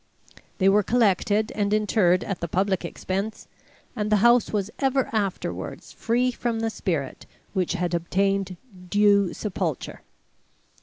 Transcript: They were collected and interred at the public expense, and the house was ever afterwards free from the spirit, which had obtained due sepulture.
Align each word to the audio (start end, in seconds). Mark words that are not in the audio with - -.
They 0.57 0.67
were 0.67 0.81
collected 0.81 1.51
and 1.51 1.71
interred 1.71 2.23
at 2.23 2.39
the 2.39 2.47
public 2.47 2.83
expense, 2.83 3.47
and 3.95 4.11
the 4.11 4.15
house 4.25 4.51
was 4.51 4.71
ever 4.79 5.07
afterwards 5.13 5.91
free 5.91 6.31
from 6.31 6.59
the 6.61 6.71
spirit, 6.71 7.27
which 7.53 7.73
had 7.73 7.93
obtained 7.93 8.57
due 8.89 9.31
sepulture. 9.31 10.01